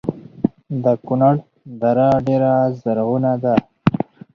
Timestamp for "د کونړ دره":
0.83-2.09